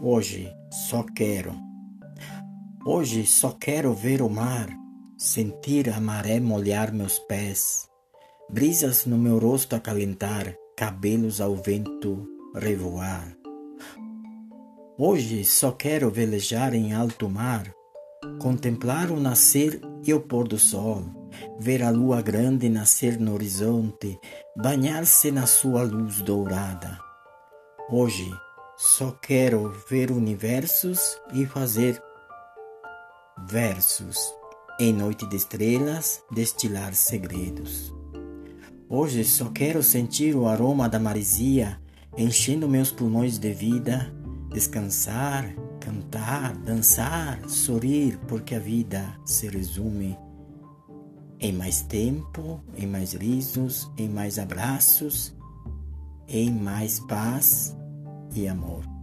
[0.00, 0.52] Hoje
[0.88, 1.54] só quero.
[2.84, 4.68] Hoje só quero ver o mar,
[5.16, 7.88] sentir a maré molhar meus pés,
[8.50, 13.36] brisas no meu rosto acalentar, cabelos ao vento revoar.
[14.98, 17.72] Hoje só quero velejar em alto mar,
[18.40, 21.04] contemplar o nascer e o pôr do sol,
[21.60, 24.18] ver a lua grande nascer no horizonte,
[24.56, 26.98] banhar-se na sua luz dourada.
[27.90, 28.28] Hoje
[28.82, 32.02] só quero ver universos e fazer
[33.46, 34.18] versos.
[34.80, 37.94] Em noite de estrelas, destilar segredos.
[38.88, 41.80] Hoje só quero sentir o aroma da maresia
[42.18, 44.12] enchendo meus pulmões de vida,
[44.50, 50.18] descansar, cantar, dançar, sorrir, porque a vida se resume
[51.38, 55.32] em mais tempo, em mais risos, em mais abraços,
[56.26, 57.76] em mais paz
[58.34, 59.01] e amor.